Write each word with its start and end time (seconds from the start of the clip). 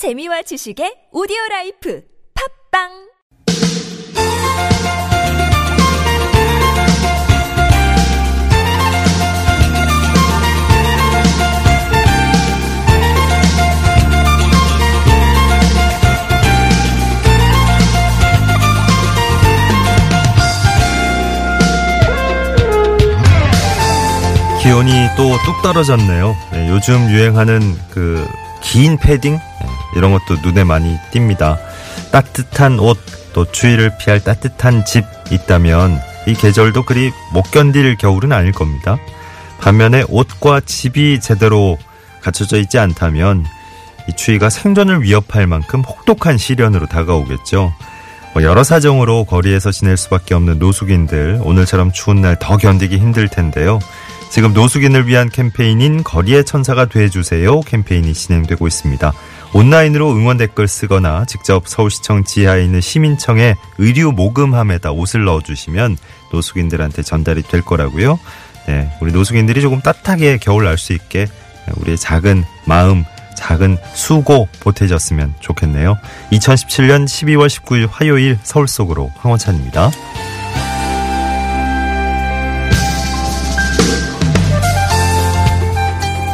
재미와 0.00 0.40
지식의 0.48 1.12
오디오 1.12 1.36
라이프 1.50 2.00
팝빵 2.72 2.88
기온이 24.62 24.90
또 25.18 25.36
뚝 25.44 25.60
떨어졌네요. 25.62 26.34
네, 26.52 26.70
요즘 26.70 27.10
유행하는 27.10 27.60
그 27.90 28.26
긴 28.60 28.96
패딩 28.98 29.36
네, 29.36 29.69
이런 29.96 30.12
것도 30.12 30.40
눈에 30.42 30.64
많이 30.64 30.96
띕니다. 31.12 31.58
따뜻한 32.12 32.78
옷, 32.78 32.98
또 33.32 33.50
추위를 33.50 33.92
피할 33.98 34.20
따뜻한 34.20 34.84
집 34.84 35.04
있다면 35.30 36.00
이 36.26 36.34
계절도 36.34 36.84
그리 36.84 37.12
못 37.32 37.50
견딜 37.50 37.96
겨울은 37.96 38.32
아닐 38.32 38.52
겁니다. 38.52 38.98
반면에 39.60 40.04
옷과 40.08 40.60
집이 40.60 41.20
제대로 41.20 41.78
갖춰져 42.22 42.58
있지 42.58 42.78
않다면 42.78 43.44
이 44.08 44.12
추위가 44.16 44.50
생존을 44.50 45.02
위협할 45.02 45.46
만큼 45.46 45.82
혹독한 45.82 46.38
시련으로 46.38 46.86
다가오겠죠. 46.86 47.72
뭐 48.32 48.42
여러 48.42 48.62
사정으로 48.62 49.24
거리에서 49.24 49.70
지낼 49.72 49.96
수밖에 49.96 50.34
없는 50.34 50.58
노숙인들 50.58 51.40
오늘처럼 51.42 51.92
추운 51.92 52.20
날 52.20 52.36
더 52.38 52.56
견디기 52.56 52.98
힘들 52.98 53.28
텐데요. 53.28 53.80
지금 54.30 54.52
노숙인을 54.52 55.06
위한 55.08 55.28
캠페인인 55.28 56.04
거리의 56.04 56.44
천사가 56.44 56.86
돼주세요 56.86 57.60
캠페인이 57.62 58.12
진행되고 58.14 58.66
있습니다. 58.66 59.12
온라인으로 59.52 60.12
응원 60.12 60.36
댓글 60.36 60.68
쓰거나 60.68 61.24
직접 61.24 61.66
서울시청 61.66 62.24
지하에 62.24 62.64
있는 62.64 62.80
시민청에 62.80 63.56
의류 63.78 64.12
모금함에다 64.12 64.92
옷을 64.92 65.24
넣어주시면 65.24 65.98
노숙인들한테 66.32 67.02
전달이 67.02 67.42
될 67.42 67.62
거라고요. 67.62 68.18
네, 68.68 68.90
우리 69.00 69.12
노숙인들이 69.12 69.60
조금 69.60 69.80
따뜻하게 69.80 70.38
겨울 70.38 70.64
날 70.64 70.78
수 70.78 70.92
있게 70.92 71.26
우리의 71.76 71.98
작은 71.98 72.44
마음, 72.64 73.04
작은 73.36 73.76
수고 73.94 74.48
보태졌으면 74.60 75.34
좋겠네요. 75.40 75.98
2017년 76.32 77.04
12월 77.06 77.48
19일 77.48 77.88
화요일 77.90 78.38
서울 78.42 78.68
속으로 78.68 79.10
황원찬입니다. 79.18 79.90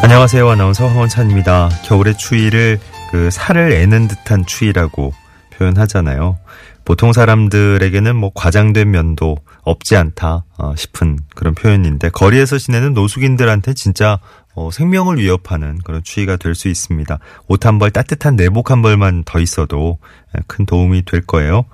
안녕하세요. 0.02 0.48
아나운서 0.48 0.86
황원찬입니다. 0.86 1.70
겨울의 1.84 2.16
추위를 2.16 2.78
그 3.16 3.30
살을 3.30 3.72
애는 3.72 4.08
듯한 4.08 4.44
추위라고 4.44 5.14
표현하잖아요. 5.54 6.38
보통 6.84 7.14
사람들에게는 7.14 8.14
뭐 8.14 8.30
과장된 8.34 8.90
면도 8.90 9.38
없지 9.62 9.96
않다 9.96 10.44
어, 10.58 10.76
싶은 10.76 11.18
그런 11.34 11.54
표현인데 11.54 12.10
거리에서 12.10 12.58
지내는 12.58 12.92
노숙인들한테 12.92 13.72
진짜 13.72 14.18
어, 14.54 14.68
생명을 14.70 15.16
위협하는 15.16 15.78
그런 15.82 16.02
추위가 16.04 16.36
될 16.36 16.54
수 16.54 16.68
있습니다. 16.68 17.18
옷 17.48 17.64
한 17.64 17.78
벌 17.78 17.90
따뜻한 17.90 18.36
내복 18.36 18.70
한 18.70 18.82
벌만 18.82 19.24
더 19.24 19.40
있어도 19.40 19.96
큰 20.46 20.66
도움이 20.66 21.06
될 21.06 21.22
거예요. 21.22 21.64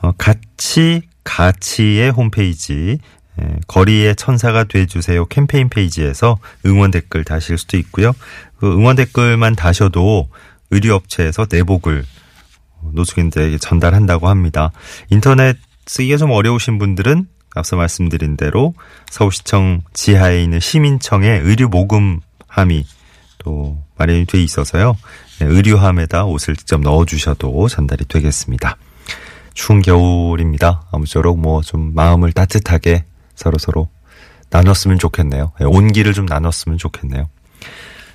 어, 0.00 0.12
같이 0.16 1.02
가치의 1.24 2.10
홈페이지 2.10 2.98
거리의 3.68 4.16
천사가 4.16 4.64
돼주세요 4.64 5.24
캠페인 5.26 5.68
페이지에서 5.68 6.38
응원 6.66 6.90
댓글 6.90 7.24
다실 7.24 7.58
수도 7.58 7.76
있고요. 7.76 8.12
그 8.58 8.70
응원 8.72 8.96
댓글만 8.96 9.56
다셔도 9.56 10.28
의류업체에서 10.70 11.46
내복을 11.50 12.04
노숙인들에게 12.92 13.58
전달한다고 13.58 14.28
합니다. 14.28 14.72
인터넷 15.10 15.56
쓰기가 15.86 16.16
좀 16.16 16.30
어려우신 16.30 16.78
분들은 16.78 17.26
앞서 17.54 17.76
말씀드린 17.76 18.36
대로 18.36 18.74
서울시청 19.10 19.82
지하에 19.92 20.42
있는 20.42 20.60
시민청에 20.60 21.28
의류 21.28 21.68
모금함이 21.68 22.86
또 23.38 23.82
마련이 23.98 24.26
돼 24.26 24.42
있어서요. 24.42 24.96
의류함에다 25.40 26.24
옷을 26.26 26.54
직접 26.56 26.80
넣어주셔도 26.80 27.68
전달이 27.68 28.04
되겠습니다. 28.06 28.76
추운 29.54 29.82
겨울입니다. 29.82 30.82
아무쪼록 30.92 31.38
뭐 31.40 31.62
좀 31.62 31.92
마음을 31.94 32.32
따뜻하게 32.32 33.04
서로 33.34 33.58
서로 33.58 33.88
나눴으면 34.50 34.98
좋겠네요. 34.98 35.52
온기를 35.60 36.12
좀 36.12 36.26
나눴으면 36.26 36.78
좋겠네요. 36.78 37.28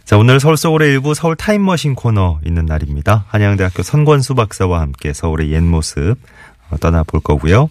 자, 0.06 0.20
오늘 0.20 0.40
서울 0.40 0.56
서울의 0.56 0.92
일부 0.92 1.16
서울 1.16 1.36
타임머신 1.36 1.96
코너 1.96 2.40
있는 2.46 2.68
날입니다. 2.68 3.26
한양대학교 3.28 3.82
선권수 3.82 4.36
박사와 4.36 4.80
함께 4.80 5.14
서울의 5.14 5.52
옛 5.52 5.62
모습 5.62 6.18
어, 6.70 6.78
떠나볼 6.78 7.22
거고요. 7.22 7.70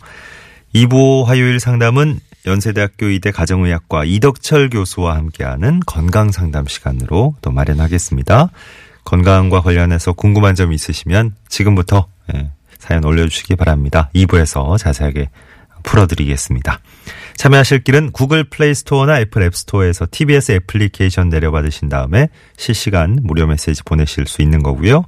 2부 0.75 1.23
화요일 1.27 1.61
상담은 1.61 2.19
연세대학교 2.45 3.07
의대 3.07 3.31
가정의학과 3.31 4.05
이덕철 4.05 4.69
교수와 4.71 5.15
함께하는 5.15 5.79
건강 5.87 6.33
상담 6.33 6.67
시간으로 6.67 7.37
또 7.41 7.53
마련하겠습니다. 7.53 8.51
건강과 9.05 9.61
관련해서 9.61 10.13
궁금한 10.13 10.57
점 10.57 10.73
있으시면 10.73 11.37
지금부터 11.49 12.09
예, 12.35 12.51
사연 12.79 13.05
올려주시기 13.05 13.55
바랍니다. 13.55 14.11
2부에서 14.13 14.77
자세하게 14.77 15.31
풀어드리겠습니다. 15.85 16.81
참여하실 17.37 17.85
길은 17.85 18.13
구글 18.13 18.45
플레이 18.45 18.75
스토어나 18.75 19.21
애플 19.21 19.43
앱 19.43 19.55
스토어에서 19.55 20.07
TBS 20.11 20.53
애플리케이션 20.53 21.29
내려받으신 21.29 21.89
다음에 21.89 22.29
실시간 22.57 23.19
무료 23.23 23.47
메시지 23.47 23.83
보내실 23.83 24.27
수 24.27 24.43
있는 24.43 24.63
거고요. 24.63 25.05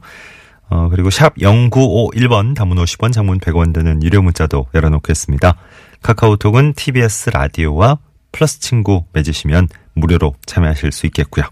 어, 0.68 0.88
그리고 0.88 1.10
샵 1.10 1.36
0951번 1.36 2.56
단문 2.56 2.76
50원 2.76 3.12
장문 3.12 3.38
100원 3.38 3.72
드는 3.72 4.02
유료 4.02 4.20
문자도 4.22 4.66
열어놓겠습니다. 4.74 5.56
카카오톡은 6.02 6.74
TBS 6.74 7.30
라디오와 7.30 7.98
플러스 8.32 8.60
친구 8.60 9.04
맺으시면 9.12 9.68
무료로 9.94 10.34
참여하실 10.46 10.92
수 10.92 11.06
있겠고요. 11.06 11.44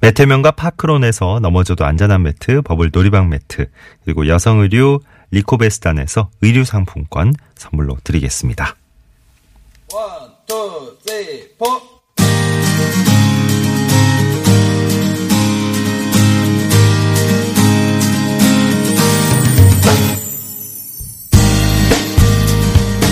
매태면과 0.00 0.52
파크론에서 0.52 1.38
넘어져도 1.40 1.84
안전한 1.84 2.24
매트, 2.24 2.62
버블 2.62 2.90
놀이방 2.92 3.28
매트, 3.28 3.70
그리고 4.04 4.26
여성 4.26 4.58
의류 4.58 4.98
리코베스단에서 5.30 6.28
의류 6.42 6.64
상품권 6.64 7.32
선물로 7.54 7.96
드리겠습니다. 8.02 8.76
One, 9.94 10.30
two, 10.46 10.96
three, 11.04 11.50
four. 11.58 11.66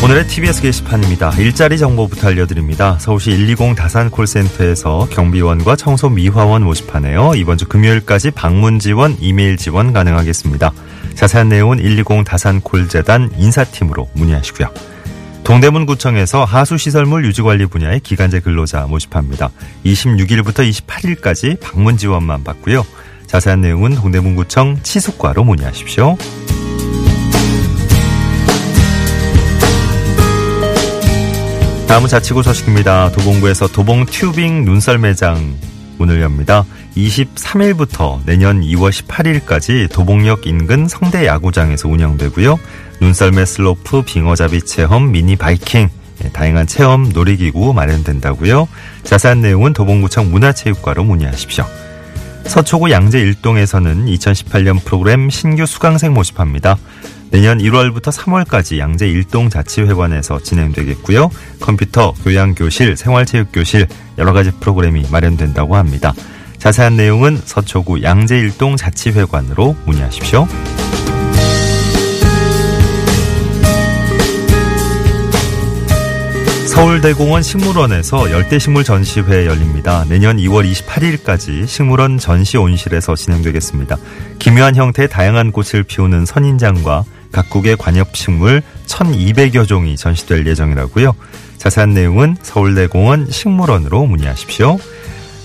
오늘의 0.02 0.26
TBS 0.26 0.62
게시판입니다. 0.62 1.32
일자리 1.32 1.76
정보부터 1.76 2.28
알려드립니다. 2.28 2.98
서울시 2.98 3.28
120 3.28 3.76
다산 3.76 4.10
콜센터에서 4.10 5.06
경비원과 5.10 5.76
청소 5.76 6.08
미화원 6.08 6.64
모집하네요. 6.64 7.32
이번 7.36 7.58
주 7.58 7.68
금요일까지 7.68 8.30
방문 8.30 8.78
지원, 8.78 9.18
이메일 9.20 9.58
지원 9.58 9.92
가능하겠습니다. 9.92 10.72
자세한 11.14 11.50
내용은 11.50 11.76
120 11.76 12.24
다산 12.24 12.62
콜재단 12.62 13.30
인사팀으로 13.36 14.08
문의하시고요. 14.14 14.89
동대문구청에서 15.50 16.44
하수시설물 16.44 17.24
유지관리 17.24 17.66
분야의 17.66 17.98
기간제 18.00 18.38
근로자 18.38 18.86
모집합니다. 18.86 19.50
26일부터 19.84 20.60
28일까지 20.86 21.58
방문 21.58 21.96
지원만 21.96 22.44
받고요. 22.44 22.86
자세한 23.26 23.60
내용은 23.60 23.96
동대문구청 23.96 24.78
치숙과로 24.84 25.42
문의하십시오. 25.42 26.16
다음은 31.88 32.06
자치구 32.08 32.44
소식입니다. 32.44 33.10
도봉구에서 33.10 33.66
도봉 33.72 34.06
튜빙 34.06 34.64
눈썰 34.64 34.98
매장 34.98 35.56
문을 35.98 36.22
엽니다. 36.22 36.64
23일부터 36.96 38.20
내년 38.24 38.60
2월 38.60 38.90
18일까지 38.90 39.90
도봉역 39.92 40.46
인근 40.46 40.86
성대 40.86 41.26
야구장에서 41.26 41.88
운영되고요. 41.88 42.58
눈썰매 43.00 43.44
슬로프, 43.44 44.02
빙어잡이 44.02 44.62
체험, 44.62 45.10
미니 45.12 45.36
바이킹, 45.36 45.88
예, 46.24 46.28
다양한 46.28 46.66
체험 46.66 47.08
놀이기구 47.08 47.72
마련된다고요. 47.72 48.68
자세한 49.04 49.40
내용은 49.40 49.72
도봉구청 49.72 50.30
문화체육과로 50.30 51.04
문의하십시오. 51.04 51.64
서초구 52.44 52.90
양재 52.90 53.20
일동에서는 53.20 54.06
2018년 54.06 54.84
프로그램 54.84 55.30
신규 55.30 55.66
수강생 55.66 56.12
모집합니다. 56.14 56.76
내년 57.30 57.58
1월부터 57.58 58.12
3월까지 58.12 58.78
양재 58.78 59.08
일동 59.08 59.48
자치회관에서 59.48 60.40
진행되겠고요. 60.40 61.30
컴퓨터, 61.60 62.12
교양교실, 62.24 62.96
생활체육교실 62.96 63.86
여러 64.18 64.32
가지 64.32 64.50
프로그램이 64.50 65.06
마련된다고 65.10 65.76
합니다. 65.76 66.12
자세한 66.58 66.96
내용은 66.96 67.40
서초구 67.42 68.02
양재 68.02 68.36
일동 68.36 68.76
자치회관으로 68.76 69.76
문의하십시오. 69.86 70.48
서울대공원 76.70 77.42
식물원에서 77.42 78.30
열대식물 78.30 78.84
전시회 78.84 79.44
열립니다. 79.44 80.04
내년 80.08 80.36
2월 80.36 80.70
28일까지 80.70 81.66
식물원 81.66 82.16
전시 82.18 82.56
온실에서 82.56 83.16
진행되겠습니다. 83.16 83.96
기묘한 84.38 84.76
형태의 84.76 85.08
다양한 85.08 85.50
꽃을 85.50 85.82
피우는 85.82 86.26
선인장과 86.26 87.04
각국의 87.32 87.76
관엽식물 87.76 88.62
1200여 88.86 89.66
종이 89.66 89.96
전시될 89.96 90.46
예정이라고요. 90.46 91.12
자세한 91.58 91.92
내용은 91.92 92.36
서울대공원 92.40 93.30
식물원으로 93.30 94.06
문의하십시오. 94.06 94.78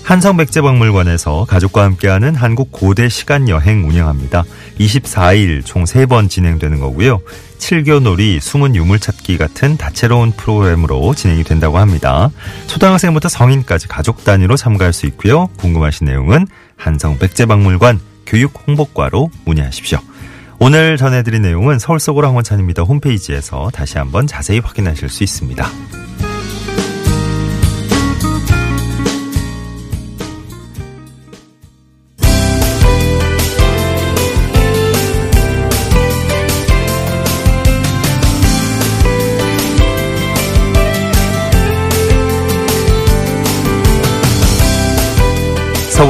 한성백제박물관에서 0.06 1.46
가족과 1.46 1.82
함께하는 1.82 2.36
한국 2.36 2.70
고대 2.70 3.08
시간 3.08 3.48
여행 3.48 3.88
운영합니다. 3.88 4.44
24일 4.78 5.64
총 5.64 5.82
3번 5.82 6.30
진행되는 6.30 6.78
거고요. 6.78 7.20
칠교놀이, 7.58 8.38
숨은 8.40 8.76
유물찾기 8.76 9.36
같은 9.36 9.76
다채로운 9.76 10.30
프로그램으로 10.30 11.12
진행이 11.12 11.42
된다고 11.42 11.78
합니다. 11.78 12.30
초등학생부터 12.68 13.28
성인까지 13.28 13.88
가족 13.88 14.22
단위로 14.22 14.56
참가할 14.56 14.92
수 14.92 15.06
있고요. 15.06 15.48
궁금하신 15.56 16.06
내용은 16.06 16.46
한성백제박물관 16.76 17.98
교육홍보과로 18.26 19.30
문의하십시오. 19.44 19.98
오늘 20.60 20.96
전해드린 20.98 21.42
내용은 21.42 21.80
서울 21.80 21.98
속으로 21.98 22.28
황원찬입니다. 22.28 22.84
홈페이지에서 22.84 23.70
다시 23.72 23.98
한번 23.98 24.28
자세히 24.28 24.60
확인하실 24.60 25.08
수 25.08 25.24
있습니다. 25.24 25.66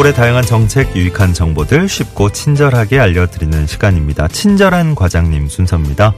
서울의 0.06 0.14
다양한 0.14 0.44
정책, 0.44 0.94
유익한 0.94 1.32
정보들 1.32 1.88
쉽고 1.88 2.30
친절하게 2.30 3.00
알려드리는 3.00 3.66
시간입니다. 3.66 4.28
친절한 4.28 4.94
과장님 4.94 5.48
순서입니다. 5.48 6.12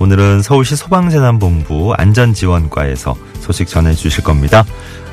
오늘은 0.00 0.42
서울시 0.42 0.74
소방재난본부 0.74 1.94
안전지원과에서 1.96 3.14
소식 3.34 3.68
전해주실 3.68 4.24
겁니다. 4.24 4.64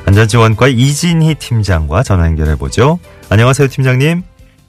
안전지원과 0.06 0.66
이진희 0.68 1.36
팀장과 1.36 2.02
전화 2.02 2.26
연결해보죠. 2.26 2.98
안녕하세요, 3.30 3.68
팀장님. 3.68 4.22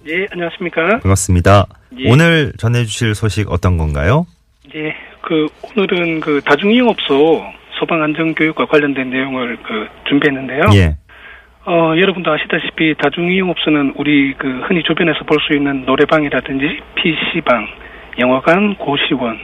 예, 0.08 0.28
안녕하십니까. 0.32 1.00
반갑습니다. 1.02 1.66
예. 1.98 2.12
오늘 2.12 2.54
전해주실 2.58 3.16
소식 3.16 3.52
어떤 3.52 3.78
건가요? 3.78 4.28
예, 4.76 4.94
그 5.22 5.48
오늘은 5.76 6.20
그 6.20 6.42
다중이용업소 6.46 7.42
소방안전교육과 7.80 8.68
관련된 8.68 9.10
내용을 9.10 9.58
그 9.64 9.88
준비했는데요. 10.08 10.62
예. 10.76 10.98
어, 11.70 11.94
여러분도 11.96 12.32
아시다시피 12.32 12.96
다중이용업소는 12.96 13.94
우리 13.96 14.34
그 14.34 14.64
흔히 14.68 14.82
주변에서 14.82 15.24
볼 15.26 15.40
수 15.40 15.54
있는 15.54 15.86
노래방이라든지 15.86 16.80
PC방, 16.96 17.68
영화관, 18.18 18.76
고시원, 18.76 19.40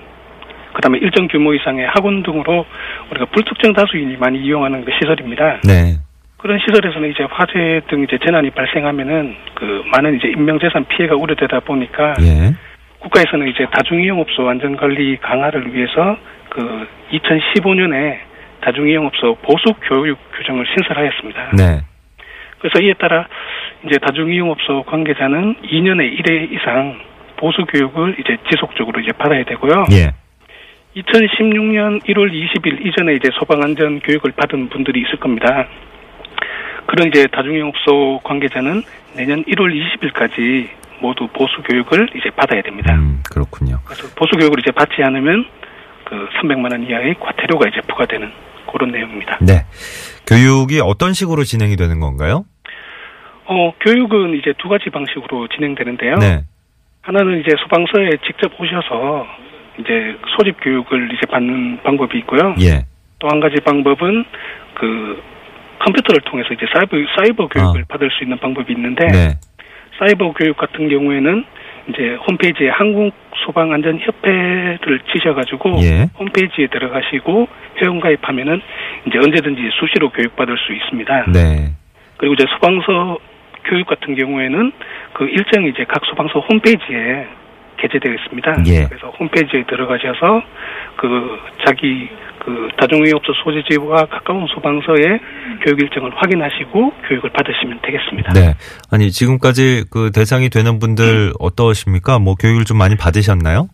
그 0.73 0.81
다음에 0.81 0.97
일정 0.97 1.27
규모 1.27 1.53
이상의 1.53 1.85
학원 1.87 2.23
등으로 2.23 2.65
우리가 3.11 3.25
불특정 3.25 3.73
다수인이 3.73 4.17
많이 4.17 4.39
이용하는 4.39 4.83
그 4.83 4.91
시설입니다. 4.99 5.61
네. 5.67 5.97
그런 6.37 6.57
시설에서는 6.59 7.11
이제 7.11 7.23
화재 7.29 7.81
등 7.87 8.03
이제 8.03 8.17
재난이 8.17 8.49
발생하면은 8.51 9.35
그 9.53 9.83
많은 9.91 10.17
이제 10.17 10.27
인명재산 10.29 10.85
피해가 10.85 11.15
우려되다 11.15 11.59
보니까 11.59 12.15
예. 12.21 12.53
국가에서는 12.99 13.47
이제 13.49 13.67
다중이용업소 13.71 14.49
안전관리 14.49 15.17
강화를 15.17 15.73
위해서 15.73 16.17
그 16.49 16.87
2015년에 17.11 18.17
다중이용업소 18.61 19.35
보수 19.43 19.73
교육 19.87 20.17
규정을 20.35 20.65
신설하였습니다. 20.73 21.51
네. 21.55 21.94
그래서 22.65 22.83
이에 22.83 22.93
따라 22.93 23.27
이제 23.85 23.99
다중이용업소 23.99 24.83
관계자는 24.87 25.57
2년에 25.65 26.19
1회 26.19 26.51
이상 26.51 26.99
보수 27.37 27.63
교육을 27.65 28.15
이제 28.19 28.37
지속적으로 28.49 28.99
이제 29.01 29.11
받아야 29.11 29.43
되고요. 29.45 29.85
예. 29.91 30.13
2016년 30.99 32.01
1월 32.05 32.31
20일 32.31 32.87
이전에 32.87 33.13
이제 33.13 33.29
소방안전 33.37 33.99
교육을 33.99 34.31
받은 34.31 34.69
분들이 34.69 35.01
있을 35.01 35.19
겁니다. 35.19 35.67
그런 36.87 37.09
이제 37.09 37.27
다중이용업소 37.27 38.21
관계자는 38.23 38.81
내년 39.15 39.43
1월 39.43 39.71
20일까지 39.71 40.69
모두 41.01 41.27
보수 41.27 41.61
교육을 41.69 42.09
이제 42.15 42.31
받아야 42.31 42.63
됩니다. 42.63 42.95
음, 42.95 43.21
그렇군요. 43.29 43.77
그래서 43.85 44.07
보수 44.15 44.35
교육을 44.37 44.59
이제 44.61 44.71
받지 44.71 45.03
않으면 45.03 45.45
그 46.05 46.27
300만 46.41 46.71
원 46.71 46.81
이하의 46.81 47.15
과태료가 47.19 47.67
이제 47.67 47.81
부과되는 47.87 48.31
그런 48.71 48.91
내용입니다. 48.91 49.37
네. 49.41 49.65
교육이 50.25 50.79
어떤 50.81 51.13
식으로 51.13 51.43
진행이 51.43 51.75
되는 51.75 51.99
건가요? 51.99 52.45
어, 53.45 53.73
교육은 53.79 54.35
이제 54.35 54.53
두 54.57 54.69
가지 54.69 54.89
방식으로 54.89 55.47
진행되는데요. 55.49 56.15
네. 56.15 56.41
하나는 57.01 57.39
이제 57.41 57.51
소방서에 57.59 58.09
직접 58.25 58.51
오셔서 58.59 59.27
이제 59.79 60.17
소집 60.35 60.57
교육을 60.61 61.11
이제 61.13 61.25
받는 61.29 61.79
방법이 61.83 62.17
있고요. 62.19 62.55
예. 62.61 62.85
또 63.19 63.27
한 63.27 63.39
가지 63.39 63.55
방법은 63.61 64.25
그 64.73 65.21
컴퓨터를 65.79 66.21
통해서 66.21 66.53
이제 66.53 66.65
사이버 66.73 66.97
사이버 67.17 67.47
교육을 67.47 67.81
아. 67.81 67.85
받을 67.87 68.09
수 68.11 68.23
있는 68.23 68.37
방법이 68.39 68.73
있는데 68.73 69.05
네. 69.07 69.35
사이버 69.99 70.33
교육 70.33 70.57
같은 70.57 70.89
경우에는 70.89 71.45
이제 71.89 72.17
홈페이지에 72.27 72.69
한국 72.69 73.13
소방 73.45 73.71
안전 73.71 73.99
협회를 73.99 75.01
치셔가지고 75.11 75.79
예. 75.83 76.09
홈페이지에 76.17 76.67
들어가시고 76.67 77.47
회원 77.81 77.99
가입하면은 77.99 78.61
이제 79.05 79.17
언제든지 79.19 79.61
수시로 79.79 80.09
교육받을 80.09 80.57
수 80.57 80.73
있습니다. 80.73 81.25
네. 81.31 81.71
그리고 82.17 82.33
이제 82.33 82.45
소방서 82.55 83.19
교육 83.65 83.87
같은 83.87 84.15
경우에는 84.15 84.71
그 85.13 85.25
일정이 85.25 85.69
이제 85.69 85.85
각 85.87 86.03
소방서 86.05 86.39
홈페이지에 86.39 87.27
게재되어 87.77 88.13
있습니다. 88.13 88.63
예. 88.67 88.87
그래서 88.87 89.09
홈페이지에 89.19 89.63
들어가셔서 89.67 90.41
그 90.95 91.39
자기 91.65 92.09
그 92.39 92.69
다중이용업소 92.77 93.33
소재지와 93.43 94.05
가까운 94.05 94.47
소방서의 94.47 95.19
교육 95.61 95.81
일정을 95.81 96.11
확인하시고 96.15 96.93
교육을 97.07 97.29
받으시면 97.31 97.79
되겠습니다. 97.81 98.33
네. 98.33 98.53
아니, 98.91 99.11
지금까지 99.11 99.85
그 99.91 100.11
대상이 100.11 100.49
되는 100.49 100.79
분들 100.79 101.33
어떠십니까? 101.39 102.19
뭐 102.19 102.35
교육을 102.35 102.63
좀 102.65 102.77
많이 102.77 102.95
받으셨나요? 102.95 103.67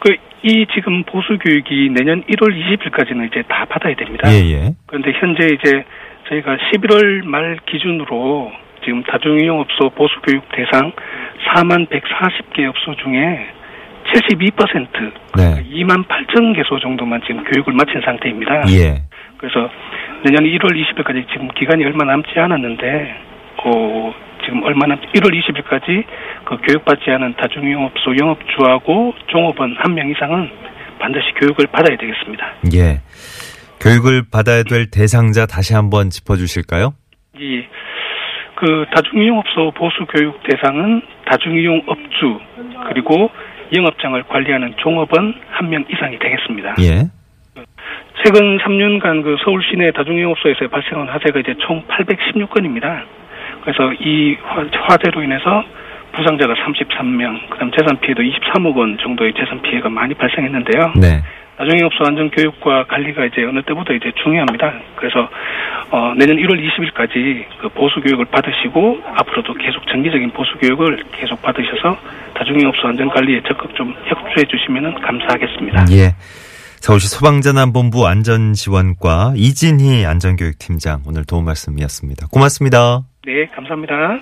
그 0.00 0.16
이 0.44 0.66
지금 0.74 1.04
보수 1.04 1.38
교육이 1.38 1.90
내년 1.90 2.22
1월 2.24 2.50
20일까지는 2.50 3.28
이제 3.28 3.42
다 3.48 3.64
받아야 3.64 3.94
됩니다. 3.94 4.28
예, 4.32 4.38
예. 4.50 4.74
그런데 4.86 5.12
현재 5.12 5.46
이제 5.46 5.84
저희가 6.28 6.56
11월 6.56 7.24
말 7.24 7.58
기준으로 7.66 8.50
지금 8.84 9.02
다중이용 9.04 9.60
업소 9.60 9.90
보수 9.90 10.14
교육 10.26 10.42
대상 10.52 10.92
4만 11.54 11.88
140개 11.88 12.68
업소 12.68 12.94
중에 13.02 13.46
72% 14.14 15.12
네. 15.36 15.64
2만 15.70 16.06
8천 16.06 16.54
개소 16.56 16.78
정도만 16.80 17.20
지금 17.26 17.44
교육을 17.44 17.72
마친 17.74 18.00
상태입니다. 18.04 18.64
예. 18.70 19.02
그래서 19.38 19.68
내년 20.24 20.44
1월 20.44 20.70
20일까지 20.72 21.26
지금 21.32 21.48
기간이 21.48 21.84
얼마 21.84 22.04
남지 22.04 22.30
않았는데, 22.36 23.14
어, 23.64 24.14
지금 24.44 24.62
얼마 24.64 24.86
남 24.86 25.00
1월 25.00 25.30
20일까지 25.32 26.04
그 26.44 26.56
교육받지 26.66 27.10
않은 27.10 27.34
다중이용업소 27.36 28.16
영업주하고 28.20 29.14
종업원 29.28 29.76
한 29.78 29.94
명 29.94 30.08
이상은 30.10 30.50
반드시 30.98 31.26
교육을 31.40 31.66
받아야 31.68 31.96
되겠습니다. 31.96 32.54
예. 32.74 33.00
교육을 33.80 34.22
받아야 34.30 34.62
될 34.62 34.90
대상자 34.90 35.46
다시 35.46 35.74
한번 35.74 36.10
짚어 36.10 36.36
주실까요? 36.36 36.94
이, 37.36 37.62
그 38.62 38.84
다중이용업소 38.94 39.72
보수 39.72 40.06
교육 40.06 40.40
대상은 40.44 41.02
다중이용업주 41.24 42.38
그리고 42.88 43.28
영업장을 43.74 44.22
관리하는 44.28 44.74
종업원 44.76 45.34
한 45.50 45.68
명 45.68 45.84
이상이 45.90 46.16
되겠습니다. 46.20 46.76
예. 46.80 47.08
최근 48.24 48.58
3년간 48.58 49.24
그 49.24 49.36
서울 49.44 49.62
시내 49.64 49.90
다중이용업소에서 49.90 50.68
발생한 50.68 51.08
화재가 51.08 51.40
이제 51.40 51.54
총 51.58 51.82
816건입니다. 51.88 53.02
그래서 53.62 53.92
이 53.94 54.36
화- 54.44 54.64
화재로 54.86 55.22
인해서 55.24 55.64
부상자가 56.12 56.54
33명, 56.54 57.48
그다음 57.50 57.70
재산 57.72 57.98
피해도 58.00 58.22
23억 58.22 58.76
원 58.76 58.96
정도의 58.98 59.32
재산 59.34 59.60
피해가 59.62 59.88
많이 59.88 60.14
발생했는데요. 60.14 60.92
네. 61.00 61.20
다중이용업소 61.58 62.04
안전 62.04 62.30
교육과 62.30 62.84
관리가 62.84 63.26
이제 63.26 63.44
어느 63.44 63.62
때보다 63.62 63.92
이제 63.92 64.10
중요합니다. 64.22 64.72
그래서 64.96 65.28
어, 65.90 66.14
내년 66.16 66.36
1월 66.36 66.56
20일까지 66.56 67.44
그 67.60 67.68
보수 67.68 68.00
교육을 68.00 68.24
받으시고 68.26 69.00
앞으로도 69.14 69.54
계속 69.54 69.86
정기적인 69.88 70.30
보수 70.32 70.56
교육을 70.58 71.04
계속 71.12 71.40
받으셔서 71.42 71.98
다중이용업소 72.34 72.88
안전 72.88 73.08
관리에 73.10 73.42
적극 73.46 73.74
좀 73.74 73.94
협조해 74.06 74.46
주시면 74.46 75.00
감사하겠습니다. 75.00 75.86
예. 75.92 76.14
서울시 76.80 77.06
소방재난본부 77.08 78.08
안전지원과 78.08 79.34
이진희 79.36 80.04
안전교육팀장 80.04 81.02
오늘 81.06 81.24
도움 81.24 81.44
말씀이었습니다. 81.44 82.26
고맙습니다. 82.32 83.02
네, 83.24 83.46
감사합니다. 83.54 84.18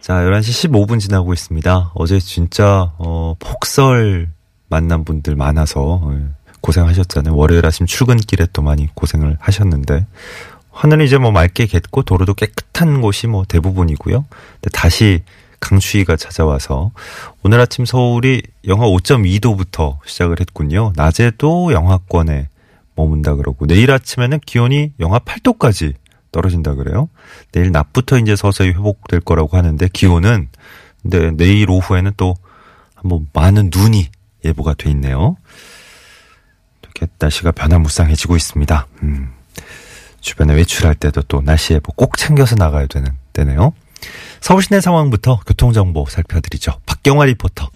자, 0.00 0.14
11시 0.14 0.68
15분 0.72 0.98
지나고 0.98 1.32
있습니다. 1.32 1.92
어제 1.94 2.18
진짜, 2.18 2.90
어, 2.98 3.34
폭설 3.38 4.30
만난 4.68 5.04
분들 5.04 5.36
많아서, 5.36 6.00
예, 6.12 6.41
고생하셨잖아요. 6.62 7.36
월요일 7.36 7.66
아침 7.66 7.86
출근길에 7.86 8.46
또 8.52 8.62
많이 8.62 8.88
고생을 8.94 9.36
하셨는데 9.38 10.06
하늘은 10.70 11.04
이제 11.04 11.18
뭐 11.18 11.30
맑게 11.30 11.66
겠고 11.66 12.02
도로도 12.02 12.34
깨끗한 12.34 13.02
곳이 13.02 13.26
뭐 13.26 13.44
대부분이고요. 13.46 14.24
근데 14.60 14.70
다시 14.72 15.22
강추위가 15.60 16.16
찾아와서 16.16 16.90
오늘 17.42 17.60
아침 17.60 17.84
서울이 17.84 18.42
영하 18.66 18.86
5.2도부터 18.86 19.98
시작을 20.06 20.40
했군요. 20.40 20.92
낮에도 20.96 21.72
영하권에 21.72 22.48
머문다 22.96 23.36
그러고 23.36 23.66
내일 23.66 23.90
아침에는 23.90 24.40
기온이 24.44 24.92
영하 24.98 25.18
8도까지 25.20 25.94
떨어진다 26.32 26.74
그래요. 26.74 27.08
내일 27.52 27.70
낮부터 27.70 28.18
이제 28.18 28.34
서서히 28.34 28.70
회복될 28.70 29.20
거라고 29.20 29.56
하는데 29.56 29.86
기온은 29.92 30.48
근데 31.02 31.30
내일 31.32 31.70
오후에는 31.70 32.12
또 32.16 32.34
한번 32.94 33.28
많은 33.32 33.70
눈이 33.74 34.08
예보가 34.44 34.74
돼 34.74 34.90
있네요. 34.90 35.36
날씨가 37.18 37.52
변화무쌍해지고 37.52 38.36
있습니다. 38.36 38.86
음. 39.02 39.32
주변에 40.20 40.54
외출할 40.54 40.94
때도 40.94 41.22
또 41.22 41.42
날씨 41.42 41.74
예보 41.74 41.92
꼭 41.92 42.16
챙겨서 42.16 42.56
나가야 42.56 42.86
되는 42.86 43.10
때네요. 43.32 43.72
서울 44.40 44.62
시내 44.62 44.80
상황부터 44.80 45.40
교통정보 45.46 46.06
살펴드리죠. 46.08 46.72
박경화 46.86 47.26
리포터. 47.26 47.70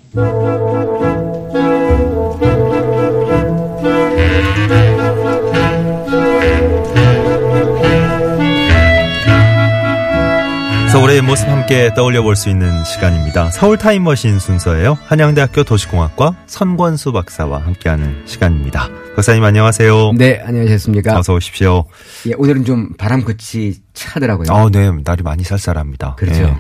모습 11.27 11.49
함께 11.49 11.93
떠올려 11.95 12.23
볼 12.23 12.37
수 12.37 12.49
있는 12.51 12.85
시간입니다. 12.85 13.51
서울 13.51 13.77
타임머신 13.79 14.39
순서예요. 14.39 14.97
한양대학교 15.07 15.65
도시공학과 15.65 16.37
선권수 16.47 17.13
박사와 17.13 17.63
함께하는 17.65 18.23
시간입니다. 18.27 18.89
박사님 19.17 19.43
안녕하세요. 19.43 20.13
네, 20.13 20.41
안녕하셨습니까? 20.45 21.19
어서 21.19 21.35
오십시오. 21.35 21.87
예, 22.29 22.33
오늘은 22.37 22.65
좀 22.65 22.91
바람 22.97 23.25
끝이 23.25 23.75
차더라고요. 23.97 24.47
아, 24.53 24.69
네, 24.71 24.91
날이 25.05 25.23
많이 25.23 25.43
쌀쌀합니다. 25.43 26.15
그렇죠. 26.17 26.43
예. 26.43 26.57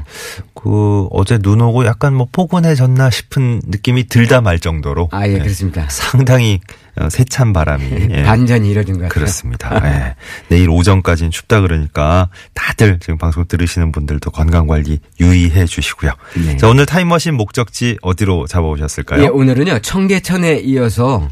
그 0.55 1.07
어제 1.11 1.39
눈 1.39 1.61
오고 1.61 1.85
약간 1.87 2.15
뭐 2.15 2.27
포근해졌나 2.33 3.11
싶은 3.11 3.61
느낌이 3.67 4.09
들다 4.09 4.41
말 4.41 4.59
정도로 4.59 5.11
아, 5.13 5.29
예, 5.29 5.35
예, 5.35 5.39
그렇습니다. 5.39 5.87
상당히 5.89 6.61
어, 6.99 7.09
세찬 7.11 7.53
바람이 7.53 7.85
예. 8.11 8.23
반전이 8.25 8.71
이뤄진 8.71 8.95
것 8.95 9.03
같아요. 9.03 9.11
그렇습니다. 9.11 9.81
예. 9.85 10.15
내일 10.49 10.71
오전까지는 10.71 11.31
춥다 11.31 11.61
그러니까 11.61 12.31
다들 12.55 12.99
지금 13.01 13.19
방송 13.19 13.47
들으시는 13.47 13.93
분들도 13.93 14.31
건강 14.31 14.67
관리 14.67 14.99
유의해 15.21 15.67
주시고요. 15.67 16.13
네. 16.47 16.57
자, 16.57 16.69
오늘 16.69 16.87
타임머신 16.87 17.35
목적지 17.35 17.99
어디로 18.01 18.47
잡아오셨을까요? 18.47 19.23
예, 19.23 19.27
오늘은요, 19.29 19.81
청계천에 19.81 20.61
이어서, 20.61 21.29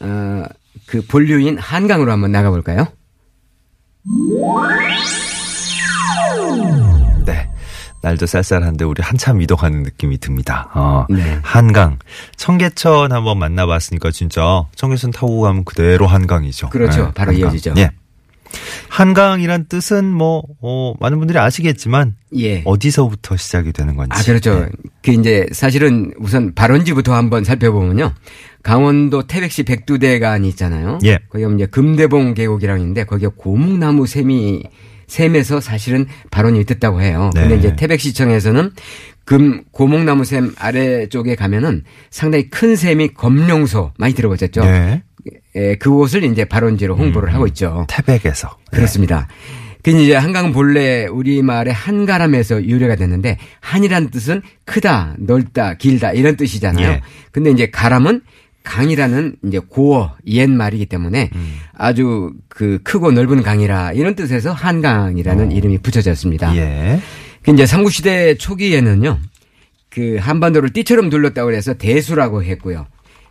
어, 0.00 0.44
그 0.86 1.02
본류인 1.06 1.58
한강으로 1.58 2.10
한번 2.10 2.32
나가볼까요? 2.32 2.88
네. 7.24 7.48
날도 8.02 8.26
쌀쌀한데 8.26 8.84
우리 8.84 9.00
한참 9.02 9.40
이동하는 9.40 9.84
느낌이 9.84 10.18
듭니다. 10.18 10.70
어, 10.74 11.06
네. 11.08 11.38
한강. 11.42 11.98
청계천 12.36 13.12
한번 13.12 13.38
만나봤으니까 13.38 14.10
진짜 14.10 14.64
청계천 14.74 15.12
타고 15.12 15.40
가면 15.40 15.64
그대로 15.64 16.06
한강이죠. 16.06 16.70
그렇죠. 16.70 17.12
바로 17.14 17.32
이어지죠. 17.32 17.74
예. 17.78 17.90
한강이란 18.88 19.66
뜻은 19.68 20.04
뭐, 20.04 20.42
어, 20.60 20.94
많은 21.00 21.18
분들이 21.18 21.38
아시겠지만 21.38 22.16
예. 22.36 22.62
어디서부터 22.64 23.36
시작이 23.36 23.72
되는 23.72 23.96
건지. 23.96 24.10
아, 24.12 24.22
그렇죠. 24.22 24.66
그 25.02 25.12
이제 25.12 25.46
사실은 25.52 26.12
우선 26.18 26.54
발원지부터 26.54 27.14
한번 27.14 27.44
살펴보면요. 27.44 28.12
강원도 28.62 29.26
태백시 29.26 29.62
백두대간이 29.62 30.48
있잖아요. 30.50 30.98
예. 31.04 31.18
거기 31.30 31.44
이제 31.54 31.66
금대봉 31.66 32.34
계곡이라고 32.34 32.78
있는데 32.80 33.04
거기에 33.04 33.30
고목나무 33.36 34.06
샘이 34.06 34.64
샘에서 35.12 35.60
사실은 35.60 36.06
발원이 36.30 36.64
됐다고 36.64 37.02
해요. 37.02 37.30
네. 37.34 37.42
근데 37.42 37.56
이제 37.56 37.76
태백시청에서는 37.76 38.70
금 39.26 39.62
고목나무 39.70 40.24
샘 40.24 40.54
아래쪽에 40.58 41.34
가면은 41.34 41.84
상당히 42.10 42.48
큰 42.48 42.74
샘이 42.74 43.08
검룡소 43.08 43.92
많이 43.98 44.14
들어보셨죠? 44.14 44.64
네. 44.64 45.02
예, 45.54 45.74
그곳을 45.76 46.24
이제 46.24 46.46
발원지로 46.46 46.96
홍보를 46.96 47.28
음. 47.28 47.34
하고 47.34 47.46
있죠. 47.48 47.86
태백에서. 47.88 48.56
그렇습니다. 48.70 49.28
그 49.82 49.90
이제 49.90 50.14
한강 50.14 50.52
본래 50.52 51.06
우리말의 51.06 51.74
한가람에서 51.74 52.64
유래가 52.64 52.96
됐는데 52.96 53.36
한이란 53.60 54.10
뜻은 54.10 54.40
크다, 54.64 55.16
넓다, 55.18 55.74
길다 55.74 56.12
이런 56.12 56.36
뜻이잖아요. 56.36 56.88
예. 56.88 57.00
근데 57.32 57.50
이제 57.50 57.68
가람은 57.70 58.22
강이라는 58.62 59.36
이제 59.44 59.58
고어 59.58 60.14
옛 60.26 60.48
말이기 60.48 60.86
때문에 60.86 61.30
음. 61.34 61.54
아주 61.76 62.32
그 62.48 62.78
크고 62.82 63.12
넓은 63.12 63.42
강이라 63.42 63.92
이런 63.92 64.14
뜻에서 64.14 64.52
한강이라는 64.52 65.52
이름이 65.52 65.78
붙여졌습니다. 65.78 66.56
예. 66.56 67.00
그 67.42 67.50
이제 67.52 67.66
삼국 67.66 67.92
시대 67.92 68.36
초기에는요, 68.36 69.18
그 69.90 70.16
한반도를 70.20 70.70
띠처럼 70.70 71.10
둘렀다고 71.10 71.52
해서 71.52 71.74
대수라고 71.74 72.42
했고요. 72.44 72.86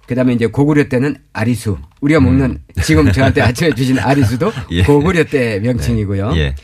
그 0.08 0.16
다음에 0.16 0.34
이제 0.34 0.48
고구려 0.48 0.90
때는 0.90 1.16
아리수. 1.32 1.78
우리가 2.02 2.20
먹는 2.20 2.60
지금 2.84 3.12
저한테 3.12 3.42
아침에 3.42 3.74
주신 3.74 3.98
아리수도 3.98 4.48
음. 4.48 4.64
예. 4.72 4.84
고구려 4.84 5.24
때 5.24 5.60
명칭이고요. 5.60 6.34
예. 6.36 6.56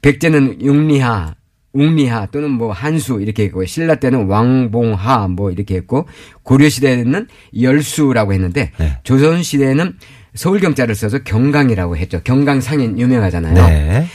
백제는 0.00 0.58
웅리하, 0.62 1.34
웅리하 1.74 2.26
또는 2.30 2.50
뭐 2.50 2.72
한수 2.72 3.20
이렇게 3.20 3.44
했고 3.44 3.64
신라 3.66 3.96
때는 3.96 4.26
왕봉하 4.26 5.28
뭐 5.28 5.50
이렇게 5.50 5.74
했고 5.76 6.08
고려 6.42 6.68
시대에는 6.68 7.26
열수라고 7.60 8.32
했는데 8.32 8.70
네. 8.78 8.98
조선 9.02 9.42
시대에는 9.42 9.94
서울 10.34 10.60
경자를 10.60 10.94
써서 10.94 11.18
경강이라고 11.22 11.96
했죠. 11.96 12.20
경강 12.24 12.60
상인 12.60 12.98
유명하잖아요. 12.98 13.54
네. 13.54 14.06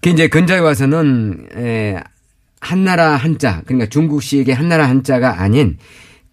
그 0.00 0.10
이제 0.10 0.28
근자에 0.28 0.60
와서는 0.60 1.48
에, 1.56 1.96
한나라 2.60 3.16
한자 3.16 3.62
그러니까 3.66 3.88
중국식의 3.88 4.54
한나라 4.54 4.88
한자가 4.88 5.40
아닌 5.40 5.76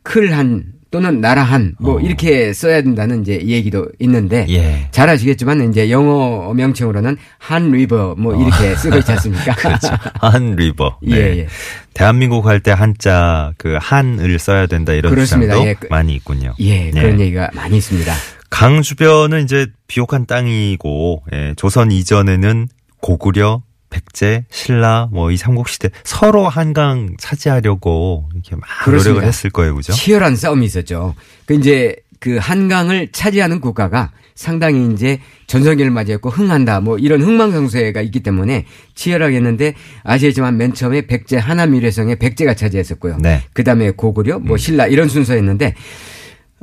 클 0.03 0.43
한 0.43 0.72
또는 0.93 1.21
나라 1.21 1.51
한 1.51 1.73
뭐 1.79 1.95
어. 1.95 1.99
이렇게 1.99 2.53
써야 2.53 2.83
된다는 2.83 3.21
이제 3.21 3.41
얘기도 3.47 3.87
있는데 3.97 4.45
예. 4.49 4.87
잘 4.91 5.09
아시겠지만 5.09 5.67
이제 5.71 5.89
영어 5.89 6.53
명칭으로는 6.53 7.17
Han 7.39 7.71
River 7.71 8.13
뭐 8.19 8.35
이렇게 8.39 8.75
쓰고 8.75 8.97
있지 8.99 9.11
않습니까? 9.13 9.53
어. 9.53 9.55
그렇죠. 9.57 9.87
Han 10.21 10.55
River. 10.55 10.99
네. 11.01 11.15
예, 11.15 11.37
예. 11.39 11.47
대한민국 11.95 12.45
할 12.45 12.59
때 12.59 12.69
한자 12.69 13.53
그 13.57 13.75
한을 13.81 14.37
써야 14.37 14.67
된다 14.67 14.93
이런 14.93 15.15
그렇습니다. 15.15 15.53
주장도 15.53 15.67
예, 15.67 15.73
그- 15.73 15.87
많이 15.89 16.13
있군요. 16.13 16.53
예, 16.59 16.91
그런 16.91 17.19
얘기가 17.19 17.49
많이 17.55 17.77
있습니다. 17.77 18.13
강 18.51 18.83
주변은 18.83 19.43
이제 19.45 19.65
비옥한 19.87 20.27
땅이고 20.27 21.23
예, 21.33 21.53
조선 21.57 21.91
이전에는 21.91 22.67
고구려, 23.01 23.63
백제, 23.93 24.45
신라 24.49 25.09
뭐 25.11 25.31
이 25.31 25.37
삼국 25.37 25.69
시대 25.69 25.89
서로 26.03 26.49
한강 26.49 27.15
차지하려고 27.19 28.27
이렇게 28.33 28.55
막 28.55 28.63
그렇습니다. 28.83 29.09
노력을 29.09 29.27
했을 29.27 29.49
거예요, 29.51 29.75
그죠? 29.75 29.93
치열한 29.93 30.35
싸움이 30.35 30.65
있었죠. 30.65 31.15
그 31.45 31.53
이제 31.53 31.95
그 32.19 32.37
한강을 32.37 33.09
차지하는 33.11 33.59
국가가 33.61 34.11
상당히 34.35 34.91
이제 34.93 35.19
전성기를 35.47 35.91
맞이했고 35.91 36.29
흥한다 36.29 36.79
뭐 36.79 36.97
이런 36.97 37.21
흥망성쇠가 37.21 38.01
있기 38.01 38.21
때문에 38.21 38.65
치열하게 38.95 39.35
했는데 39.35 39.75
아시겠지만 40.03 40.57
맨 40.57 40.73
처음에 40.73 41.05
백제 41.05 41.37
하남 41.37 41.75
유래성의 41.75 42.15
백제가 42.17 42.55
차지했었고요. 42.55 43.17
네. 43.19 43.35
음. 43.35 43.49
그다음에 43.53 43.91
고구려 43.91 44.39
뭐 44.39 44.57
신라 44.57 44.87
이런 44.87 45.07
순서였는데 45.09 45.75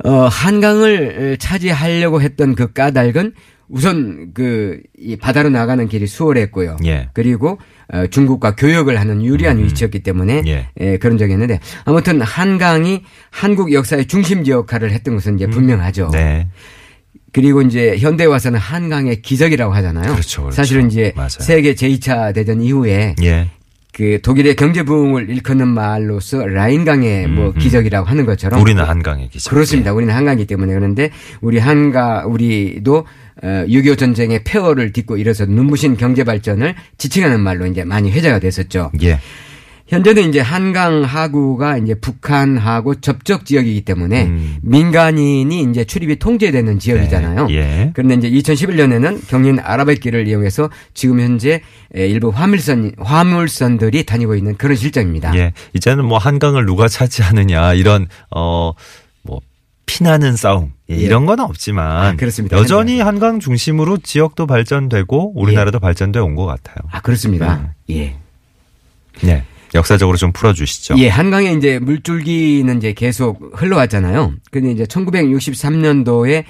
어 0.03 0.27
한강을 0.27 1.37
차지하려고 1.39 2.21
했던 2.21 2.55
그 2.55 2.73
까닭은 2.73 3.33
우선 3.71 4.33
그 4.33 4.81
이 5.03 5.15
바다로 5.15 5.49
나가는 5.49 5.87
길이 5.87 6.05
수월했고요. 6.05 6.77
예. 6.85 7.09
그리고 7.13 7.57
어, 7.91 8.05
중국과 8.07 8.55
교역을 8.55 8.99
하는 8.99 9.23
유리한 9.25 9.57
위치였기 9.57 10.01
때문에 10.03 10.43
예. 10.45 10.67
예, 10.79 10.97
그런 10.97 11.17
적이 11.17 11.33
있는데 11.33 11.59
아무튼 11.85 12.21
한강이 12.21 13.03
한국 13.31 13.73
역사의 13.73 14.05
중심지 14.05 14.51
역할을 14.51 14.91
했던 14.91 15.15
것은 15.15 15.35
이제 15.35 15.47
분명하죠. 15.47 16.09
네. 16.13 16.47
그리고 17.33 17.61
이제 17.63 17.97
현대에 17.97 18.27
와서는 18.27 18.59
한강의 18.59 19.21
기적이라고 19.23 19.73
하잖아요. 19.73 20.11
그렇죠, 20.13 20.43
그렇죠. 20.43 20.55
사실은 20.55 20.87
이제 20.87 21.13
맞아요. 21.15 21.29
세계 21.29 21.73
제2차 21.73 22.33
대전 22.35 22.61
이후에 22.61 23.15
예. 23.23 23.49
그 23.93 24.21
독일의 24.21 24.55
경제 24.55 24.83
부흥을 24.83 25.29
일컫는 25.29 25.67
말로서 25.67 26.45
라인강의 26.45 27.27
뭐 27.27 27.47
음, 27.47 27.53
음. 27.55 27.59
기적이라고 27.59 28.07
하는 28.07 28.25
것처럼 28.25 28.61
우리는 28.61 28.81
한강의 28.83 29.29
기적. 29.29 29.49
그렇습니다. 29.51 29.93
우리는 29.93 30.13
한강이기 30.13 30.45
때문에 30.45 30.73
그런데 30.73 31.09
우리 31.41 31.59
한가 31.59 32.25
우리도 32.25 32.97
어, 32.97 33.03
6.25 33.41 33.97
전쟁의 33.97 34.43
폐허를 34.43 34.93
딛고 34.93 35.17
일어서 35.17 35.45
눈부신 35.45 35.97
경제 35.97 36.23
발전을 36.23 36.75
지칭하는 36.97 37.39
말로 37.39 37.65
이제 37.65 37.83
많이 37.83 38.11
회자가 38.11 38.39
됐었죠. 38.39 38.91
예. 39.03 39.19
현재는 39.91 40.29
이제 40.29 40.39
한강 40.39 41.03
하구가 41.03 41.77
이제 41.77 41.95
북한하고 41.95 43.01
접촉 43.01 43.45
지역이기 43.45 43.81
때문에 43.81 44.23
음. 44.23 44.57
민간인이 44.61 45.63
이제 45.63 45.83
출입이 45.83 46.17
통제되는 46.17 46.79
지역이잖아요. 46.79 47.47
네. 47.47 47.55
예. 47.55 47.91
그런데 47.93 48.15
이제 48.15 48.31
2011년에는 48.31 49.27
경인 49.27 49.59
아라뱃길을 49.59 50.29
이용해서 50.29 50.69
지금 50.93 51.19
현재 51.19 51.61
에, 51.93 52.07
일부 52.07 52.29
화물선 52.29 52.93
화물선들이 52.99 54.05
다니고 54.05 54.35
있는 54.35 54.55
그런 54.55 54.77
실정입니다. 54.77 55.35
예. 55.35 55.51
이제는 55.73 56.05
뭐 56.05 56.17
한강을 56.17 56.65
누가 56.65 56.87
차지하느냐 56.87 57.73
이런 57.73 58.07
어뭐 58.29 58.75
피나는 59.91 60.35
싸움 60.37 60.71
예, 60.89 60.95
예. 60.95 60.99
이런 60.99 61.25
건 61.25 61.39
없지만 61.39 61.85
아, 62.05 62.15
그렇습니다. 62.15 62.57
여전히 62.57 62.99
한강 63.01 63.39
중심으로 63.39 63.97
지역도 63.97 64.47
발전되고 64.47 65.33
우리나라도 65.39 65.79
발전돼 65.79 66.19
온 66.19 66.35
것 66.35 66.45
같아요. 66.45 66.77
아 66.91 67.01
그렇습니다. 67.01 67.73
예. 67.89 68.15
네. 69.21 69.43
역사적으로 69.75 70.17
좀 70.17 70.31
풀어주시죠. 70.33 70.95
예, 70.97 71.07
한강에 71.07 71.51
이제 71.53 71.79
물줄기는 71.79 72.77
이제 72.77 72.93
계속 72.93 73.51
흘러왔잖아요. 73.53 74.33
근데 74.49 74.71
이제 74.71 74.83
1963년도에 74.83 76.43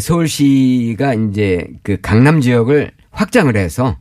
서울시가 0.00 1.14
이제 1.14 1.66
그 1.82 1.98
강남 2.00 2.40
지역을 2.40 2.90
확장을 3.10 3.54
해서 3.56 3.96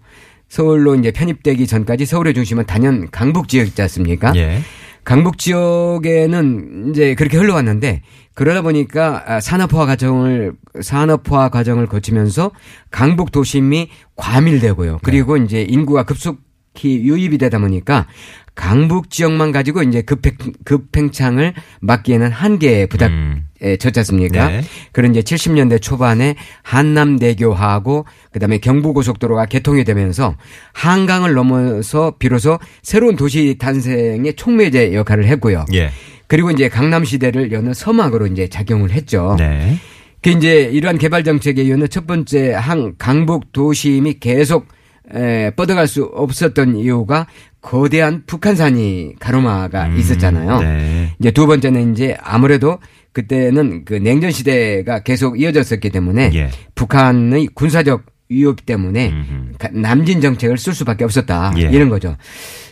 서울로 0.49 0.95
이제 0.95 1.11
편입되기 1.11 1.67
전까지 1.67 2.05
서울의 2.05 2.33
중심은 2.35 2.65
단연 2.65 3.09
강북 3.11 3.47
지역이지 3.47 3.81
않습니까? 3.81 4.33
예. 4.35 4.61
강북 5.03 5.37
지역에는 5.37 6.89
이제 6.89 7.15
그렇게 7.15 7.37
흘러왔는데 7.37 8.01
그러다 8.33 8.61
보니까 8.61 9.23
아, 9.27 9.39
산업화 9.39 9.85
과정을 9.85 10.53
산업화 10.81 11.49
과정을 11.49 11.87
거치면서 11.87 12.51
강북 12.89 13.31
도심이 13.31 13.89
과밀되고요. 14.15 14.99
그리고 15.03 15.37
이제 15.37 15.61
인구가 15.61 16.03
급속 16.03 16.39
히 16.75 17.03
유입이 17.03 17.37
되다 17.37 17.59
보니까 17.59 18.07
강북 18.55 19.09
지역만 19.09 19.51
가지고 19.51 19.81
이제 19.81 20.01
급행, 20.01 20.35
급행창을 20.63 21.53
막기에는 21.81 22.31
한계에 22.31 22.85
부닥 22.85 23.11
음. 23.11 23.47
에 23.61 23.77
졌지 23.77 23.99
않습니까? 24.01 24.49
네. 24.49 24.61
그런 24.91 25.15
이제 25.15 25.21
70년대 25.21 25.81
초반에 25.81 26.35
한남대교하고 26.63 28.05
그다음에 28.31 28.57
경부고속도로가 28.57 29.45
개통이 29.45 29.85
되면서 29.85 30.35
한강을 30.73 31.33
넘어서 31.33 32.15
비로소 32.19 32.59
새로운 32.81 33.15
도시 33.15 33.55
탄생의 33.57 34.35
촉매제 34.35 34.93
역할을 34.93 35.25
했고요. 35.25 35.65
예. 35.73 35.91
그리고 36.27 36.51
이제 36.51 36.67
강남 36.67 37.05
시대를 37.05 37.51
여는 37.53 37.73
서막으로 37.73 38.27
이제 38.27 38.49
작용을 38.49 38.91
했죠. 38.91 39.35
네. 39.39 39.77
그 40.21 40.29
이제 40.29 40.63
이러한 40.63 40.97
개발 40.97 41.23
정책의 41.23 41.65
이유는 41.65 41.89
첫 41.89 42.05
번째 42.05 42.53
한 42.53 42.95
강북 42.97 43.53
도심이 43.53 44.19
계속 44.19 44.67
에, 45.13 45.51
뻗어갈 45.55 45.87
수 45.87 46.03
없었던 46.03 46.77
이유가 46.77 47.27
거대한 47.61 48.23
북한산이 48.25 49.15
가로마가 49.19 49.87
있었잖아요. 49.89 50.59
네. 50.61 51.15
이제 51.19 51.31
두 51.31 51.47
번째는 51.47 51.93
이제 51.93 52.15
아무래도 52.21 52.79
그때는 53.11 53.85
그 53.85 53.93
냉전 53.95 54.31
시대가 54.31 55.03
계속 55.03 55.39
이어졌었기 55.39 55.89
때문에 55.89 56.31
예. 56.33 56.49
북한의 56.75 57.47
군사적 57.53 58.03
위협 58.29 58.65
때문에 58.65 59.09
음흠. 59.11 59.51
가- 59.59 59.69
남진 59.71 60.19
정책을 60.21 60.57
쓸 60.57 60.73
수밖에 60.73 61.03
없었다 61.03 61.53
예. 61.57 61.61
이런 61.63 61.89
거죠. 61.89 62.15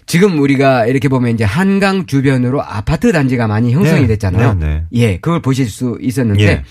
지금 0.07 0.39
우리가 0.39 0.87
이렇게 0.87 1.07
보면 1.09 1.33
이제 1.35 1.43
한강 1.43 2.05
주변으로 2.07 2.61
아파트 2.63 3.11
단지가 3.11 3.47
많이 3.47 3.71
형성이 3.71 4.01
네. 4.01 4.07
됐잖아요. 4.07 4.55
네, 4.55 4.83
예, 4.93 5.17
그걸 5.19 5.41
보실 5.41 5.67
수 5.67 5.97
있었는데 6.01 6.43
예. 6.43 6.63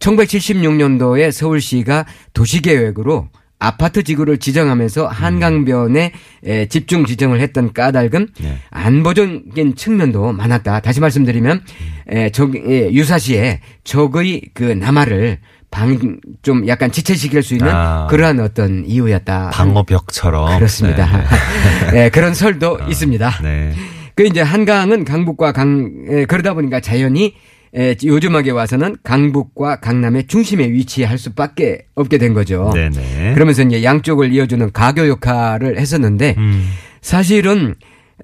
1976년도에 0.00 1.30
서울시가 1.30 2.06
도시계획으로 2.34 3.28
아파트 3.62 4.02
지구를 4.02 4.38
지정하면서 4.38 5.06
한강변에 5.06 6.12
에, 6.44 6.66
집중 6.66 7.06
지정을 7.06 7.40
했던 7.40 7.72
까닭은 7.72 8.28
예. 8.42 8.58
안보적인 8.70 9.76
측면도 9.76 10.32
많았다. 10.32 10.80
다시 10.80 11.00
말씀드리면 11.00 11.62
에, 12.08 12.30
적, 12.30 12.54
예, 12.56 12.90
유사시에 12.92 13.60
적의 13.84 14.42
그 14.54 14.64
남하를 14.64 15.38
방 15.70 16.18
좀 16.42 16.66
약간 16.68 16.90
지체시킬 16.92 17.42
수 17.42 17.54
있는 17.54 17.70
아. 17.72 18.06
그러한 18.10 18.40
어떤 18.40 18.84
이유였다. 18.84 19.50
방어벽처럼. 19.54 20.58
그렇습니다. 20.58 21.08
예, 21.94 22.10
그런 22.10 22.34
설도 22.34 22.80
있습니다. 22.88 23.38
네. 23.42 23.72
그 24.14 24.26
이제 24.26 24.42
한강은 24.42 25.04
강북과 25.06 25.52
강 25.52 25.90
에, 26.10 26.24
그러다 26.26 26.52
보니까 26.54 26.80
자연히 26.80 27.34
에, 27.74 27.96
요즘하게 28.04 28.50
와서는 28.50 28.96
강북과 29.02 29.76
강남의 29.80 30.26
중심에 30.26 30.68
위치할 30.70 31.16
수밖에 31.16 31.86
없게 31.94 32.18
된 32.18 32.34
거죠. 32.34 32.70
네. 32.74 32.90
네. 32.90 33.32
그러면서 33.34 33.62
이제 33.62 33.82
양쪽을 33.82 34.32
이어주는 34.32 34.72
가교 34.72 35.08
역할을 35.08 35.78
했었는데 35.78 36.34
음. 36.36 36.68
사실은 37.00 37.74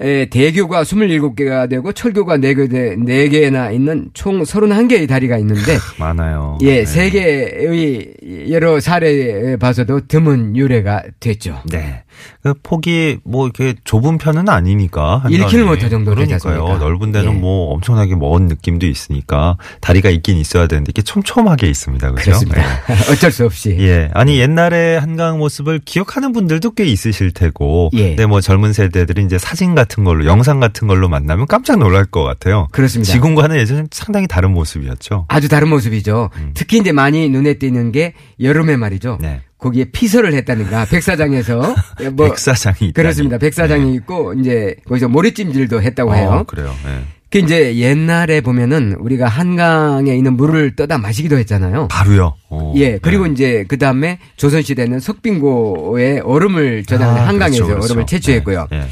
에, 0.00 0.26
대교가 0.26 0.82
27개가 0.84 1.68
되고 1.68 1.92
철교가 1.92 2.36
4개, 2.36 2.70
4개나 2.70 3.74
있는 3.74 4.10
총 4.12 4.42
31개의 4.42 5.08
다리가 5.08 5.38
있는데 5.38 5.76
많아요. 5.98 6.58
예, 6.62 6.80
네. 6.80 6.84
세계의 6.84 8.14
여러 8.50 8.78
사례에 8.78 9.56
봐서도 9.56 10.06
드문 10.06 10.56
유래가 10.56 11.02
됐죠. 11.20 11.62
네. 11.70 12.04
그 12.42 12.54
폭이 12.62 13.18
뭐 13.24 13.46
이렇게 13.46 13.74
좁은 13.84 14.18
편은 14.18 14.48
아니니까. 14.48 15.18
한강이. 15.18 15.38
1km 15.38 15.90
정도 15.90 16.14
그러니까요. 16.14 16.78
넓은 16.78 17.12
데는 17.12 17.34
예. 17.34 17.38
뭐 17.38 17.72
엄청나게 17.74 18.16
먼 18.16 18.46
느낌도 18.46 18.86
있으니까 18.86 19.56
다리가 19.80 20.10
있긴 20.10 20.36
있어야 20.36 20.66
되는데 20.66 20.90
이게 20.90 21.02
촘촘하게 21.02 21.68
있습니다. 21.68 22.12
그죠? 22.12 22.24
그렇습니다. 22.24 22.62
어쩔 23.10 23.30
수 23.30 23.44
없이. 23.44 23.76
네. 23.76 23.88
예. 23.88 24.10
아니 24.14 24.38
옛날에 24.38 24.96
한강 24.96 25.38
모습을 25.38 25.80
기억하는 25.84 26.32
분들도 26.32 26.72
꽤 26.72 26.84
있으실 26.84 27.32
테고. 27.32 27.90
예. 27.94 28.08
근데 28.08 28.26
뭐 28.26 28.40
젊은 28.40 28.72
세대들이 28.72 29.24
이제 29.24 29.38
사진 29.38 29.74
같은 29.74 30.04
걸로 30.04 30.24
영상 30.26 30.60
같은 30.60 30.88
걸로 30.88 31.08
만나면 31.08 31.46
깜짝 31.46 31.78
놀랄 31.78 32.04
것 32.04 32.22
같아요. 32.22 32.68
그렇습니다. 32.72 33.12
지금과는 33.12 33.56
예전에 33.56 33.84
상당히 33.90 34.26
다른 34.26 34.52
모습이었죠. 34.52 35.26
아주 35.28 35.48
다른 35.48 35.68
모습이죠. 35.68 36.30
특히 36.54 36.78
이제 36.78 36.92
많이 36.92 37.28
눈에 37.28 37.54
띄는 37.54 37.92
게 37.92 38.14
여름에 38.40 38.76
말이죠. 38.76 39.18
음. 39.20 39.22
네. 39.22 39.42
거기에 39.58 39.86
피서를 39.86 40.32
했다는가 40.34 40.86
백사장에서 40.86 41.74
뭐 42.14 42.28
백사장이. 42.28 42.92
그렇습니다. 42.92 43.38
백사장이 43.38 43.94
있고 43.96 44.34
이제 44.34 44.76
거기서 44.86 45.08
모래찜질도 45.08 45.82
했다고 45.82 46.14
해요. 46.14 46.28
어, 46.40 46.42
그래요. 46.44 46.72
예. 46.86 47.18
그 47.30 47.38
이제 47.38 47.76
옛날에 47.76 48.40
보면은 48.40 48.94
우리가 49.00 49.28
한강에 49.28 50.16
있는 50.16 50.34
물을 50.34 50.74
떠다 50.74 50.96
마시기도 50.96 51.36
했잖아요. 51.36 51.88
바로요. 51.88 52.34
어. 52.48 52.72
예, 52.76 52.96
그리고 52.98 53.26
네. 53.26 53.32
이제 53.32 53.64
그 53.68 53.76
다음에 53.76 54.18
조선 54.36 54.62
시대는 54.62 54.98
석빙고에 55.00 56.20
얼음을 56.20 56.84
저장해 56.84 57.20
아, 57.20 57.28
한강에서 57.28 57.64
그렇죠, 57.64 57.74
그렇죠. 57.74 57.92
얼음을 57.92 58.06
채취했고요. 58.06 58.68
네, 58.70 58.78
예. 58.78 58.86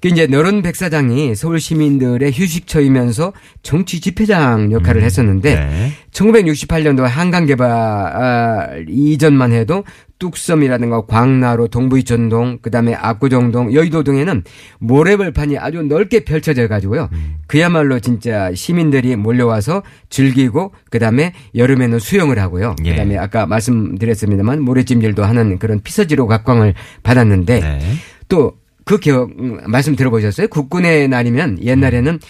그 0.00 0.08
이제 0.08 0.26
너른 0.26 0.62
백사장이 0.62 1.34
서울 1.34 1.58
시민들의 1.58 2.30
휴식처이면서 2.32 3.32
정치 3.62 4.00
집회장 4.00 4.70
역할을 4.72 5.02
했었는데 5.02 5.54
네. 5.54 5.92
1968년도 6.12 7.02
한강 7.02 7.46
개발 7.46 7.70
아, 7.70 8.68
이전만 8.88 9.52
해도 9.52 9.84
뚝섬이라든가 10.18 11.06
광나루, 11.06 11.68
동부이천동, 11.68 12.58
그다음에 12.62 12.94
압구정동, 12.94 13.74
여의도 13.74 14.02
등에는 14.02 14.44
모래벌판이 14.78 15.58
아주 15.58 15.82
넓게 15.82 16.24
펼쳐져 16.24 16.68
가지고요. 16.68 17.10
음. 17.12 17.36
그야말로 17.46 18.00
진짜 18.00 18.50
시민들이 18.54 19.14
몰려와서 19.16 19.82
즐기고 20.08 20.72
그다음에 20.90 21.32
여름에는 21.54 21.98
수영을 21.98 22.38
하고요. 22.38 22.76
예. 22.84 22.90
그다음에 22.92 23.18
아까 23.18 23.46
말씀드렸습니다만 23.46 24.62
모래찜질도 24.62 25.22
하는 25.22 25.58
그런 25.58 25.80
피서지로 25.80 26.26
각광을 26.26 26.74
받았는데 27.02 27.60
네. 27.60 27.80
또 28.28 28.54
그 28.86 28.98
기억 28.98 29.30
음, 29.38 29.58
말씀 29.66 29.96
들어보셨어요? 29.96 30.46
국군의 30.46 31.08
날이면 31.08 31.58
옛날에는 31.62 32.20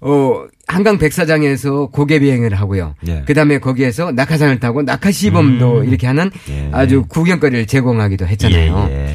어 0.00 0.44
한강 0.68 0.98
백사장에서 0.98 1.86
고개 1.86 2.20
비행을 2.20 2.54
하고요. 2.54 2.94
예. 3.08 3.22
그다음에 3.26 3.58
거기에서 3.58 4.12
낙하산을 4.12 4.60
타고 4.60 4.82
낙하 4.82 5.10
시범도 5.10 5.82
이렇게 5.84 6.06
하는 6.06 6.30
예. 6.48 6.70
아주 6.72 7.04
구경거리를 7.08 7.66
제공하기도 7.66 8.24
했잖아요. 8.24 8.86
예, 8.88 9.08
예. 9.08 9.14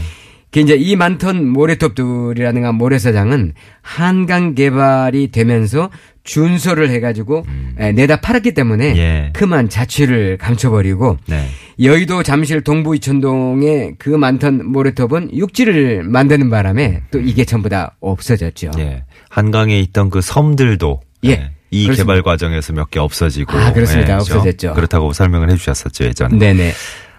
그 0.52 0.60
이제 0.60 0.76
이 0.76 0.98
많던 0.98 1.48
모래톱들이라든가 1.48 2.74
모래사장은 2.74 3.54
한강 3.82 4.54
개발이 4.54 5.32
되면서 5.32 5.90
준설을 6.24 6.90
해가지고 6.92 7.46
에, 7.80 7.92
내다 7.94 8.22
팔았기 8.22 8.54
때문에 8.54 8.92
음. 8.92 8.98
예. 8.98 9.30
그만 9.34 9.70
자취를 9.70 10.38
감춰버리고 10.38 11.18
네. 11.26 11.48
여의도 11.82 12.24
잠실 12.24 12.62
동부 12.62 12.96
이천동의 12.96 13.96
그 13.98 14.10
많던 14.10 14.66
모래톱은 14.72 15.36
육지를 15.36 16.04
만드는 16.04 16.50
바람에 16.50 17.02
또 17.12 17.20
이게 17.20 17.44
전부 17.46 17.70
다 17.70 17.96
없어졌죠. 18.02 18.72
예. 18.78 19.04
한강에 19.30 19.80
있던 19.80 20.10
그 20.10 20.22
섬들도 20.22 21.02
예. 21.26 21.52
이 21.72 21.84
그렇습니다. 21.86 22.04
개발 22.14 22.22
과정에서 22.22 22.74
몇 22.74 22.90
개 22.92 23.00
없어지고 23.00 23.58
아, 23.58 23.72
그렇습니다. 23.74 24.18
그렇죠? 24.18 24.36
없어졌죠. 24.36 24.74
그렇다고 24.74 25.14
설명을 25.14 25.50
해주셨었죠 25.52 26.04
예전에. 26.06 26.38
네네. 26.38 26.74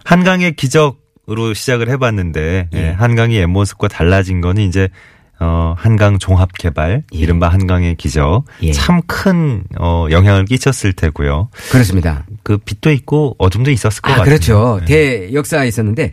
한강의 0.04 0.54
기적으로 0.56 1.54
시작을 1.54 1.88
해봤는데 1.88 2.68
예, 2.74 2.88
한강이 2.90 3.34
옛 3.36 3.46
모습과 3.46 3.88
달라진 3.88 4.40
거는 4.40 4.62
이제 4.64 4.88
어, 5.42 5.74
한강 5.76 6.18
종합 6.18 6.52
개발, 6.56 7.02
예. 7.14 7.18
이른바 7.18 7.48
한강의 7.48 7.96
기적, 7.96 8.44
예. 8.62 8.72
참큰 8.72 9.64
어, 9.80 10.06
영향을 10.10 10.44
끼쳤을 10.44 10.92
테고요. 10.92 11.50
그렇습니다. 11.70 12.24
그 12.42 12.58
빛도 12.58 12.92
있고 12.92 13.34
어둠도 13.38 13.70
있었을 13.70 14.02
것 14.02 14.12
아, 14.12 14.16
같아요. 14.18 14.24
그렇죠. 14.24 14.80
대역사가 14.86 15.64
있었는데 15.64 16.12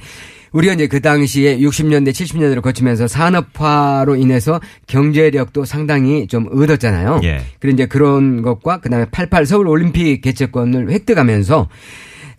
우리가 0.51 0.73
이제 0.73 0.87
그 0.87 0.99
당시에 1.01 1.59
60년대, 1.59 2.09
70년대를 2.09 2.61
거치면서 2.61 3.07
산업화로 3.07 4.15
인해서 4.15 4.59
경제력도 4.87 5.65
상당히 5.65 6.27
좀 6.27 6.47
얻었잖아요. 6.51 7.21
예. 7.23 7.41
그리고 7.59 7.75
이제 7.75 7.85
그런 7.85 8.41
것과 8.41 8.79
그다음에 8.79 9.05
88 9.11 9.45
서울 9.45 9.67
올림픽 9.67 10.21
개최권을 10.21 10.89
획득하면서 10.91 11.69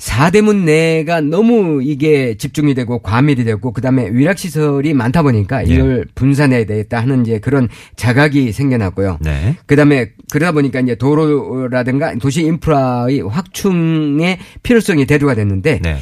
사대문 0.00 0.64
내가 0.64 1.20
너무 1.20 1.82
이게 1.82 2.34
집중이 2.34 2.72
되고 2.72 3.00
과밀이 3.00 3.44
되고 3.44 3.70
그다음에 3.70 4.08
위락 4.10 4.38
시설이 4.38 4.94
많다 4.94 5.22
보니까 5.22 5.68
예. 5.68 5.74
이걸 5.74 6.06
분산해야 6.14 6.64
되겠다 6.64 7.00
하는 7.00 7.20
이제 7.20 7.38
그런 7.38 7.68
자각이 7.96 8.50
생겨났고요. 8.52 9.18
네. 9.20 9.56
그다음에 9.66 10.12
그러다 10.32 10.52
보니까 10.52 10.80
이제 10.80 10.94
도로라든가 10.94 12.14
도시 12.14 12.42
인프라의 12.44 13.20
확충의 13.20 14.38
필요성이 14.62 15.04
대두가 15.04 15.34
됐는데 15.34 15.80
네. 15.82 15.98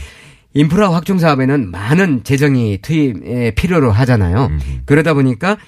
인프라 0.55 0.93
확충 0.93 1.19
사업에는 1.19 1.73
많은 1.73 2.23
재정이 2.23 2.79
투입에 2.81 3.51
필요로 3.51 3.91
하잖아요. 3.91 4.49
그러다 4.87 5.13
보니까 5.15 5.59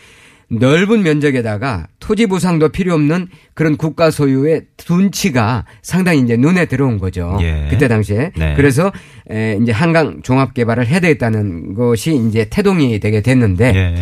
넓은 0.51 1.03
면적에다가 1.03 1.87
토지 2.01 2.27
보상도 2.27 2.69
필요 2.71 2.95
없는 2.95 3.29
그런 3.55 3.77
국가 3.77 4.11
소유의 4.11 4.63
둔치가 4.77 5.65
상당히 5.83 6.21
이제 6.21 6.37
눈에 6.37 6.67
들어온 6.67 6.99
거죠. 6.99 7.39
예. 7.41 7.69
그때 7.71 7.87
당시에. 7.87 8.33
네. 8.37 8.55
그래서 8.57 8.93
에, 9.31 9.59
이제 9.63 9.71
한강 9.71 10.23
종합 10.23 10.53
개발을 10.53 10.87
해야 10.87 10.99
되겠다는 11.01 11.75
것이 11.75 12.15
이제 12.29 12.47
태동이 12.51 12.99
되게 12.99 13.21
됐는데 13.23 13.73
예. 13.75 13.95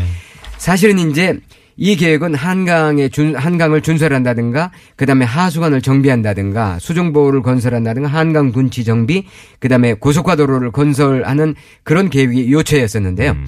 사실은 0.56 0.98
이제 1.10 1.38
이 1.80 1.94
계획은 1.94 2.34
한강에 2.34 3.08
준, 3.08 3.36
한강을 3.36 3.82
준설한다든가, 3.82 4.72
그 4.96 5.06
다음에 5.06 5.24
하수관을 5.24 5.80
정비한다든가, 5.80 6.80
수중보호를 6.80 7.42
건설한다든가, 7.42 8.08
한강 8.08 8.50
둔치 8.50 8.82
정비, 8.82 9.26
그 9.60 9.68
다음에 9.68 9.94
고속화도로를 9.94 10.72
건설하는 10.72 11.54
그런 11.84 12.10
계획이 12.10 12.52
요체였었는데요. 12.52 13.30
음. 13.30 13.46